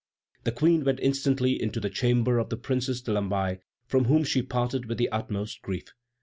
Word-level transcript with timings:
The 0.45 0.51
Queen 0.51 0.83
went 0.83 0.99
instantly 0.99 1.61
into 1.61 1.79
the 1.79 1.87
chamber 1.91 2.39
of 2.39 2.49
the 2.49 2.57
Princess 2.57 3.01
de 3.01 3.11
Lamballe, 3.11 3.59
from 3.85 4.05
whom 4.05 4.23
she 4.23 4.41
parted 4.41 4.87
with 4.87 4.97
the 4.97 5.09
utmost 5.11 5.61
grief. 5.61 5.93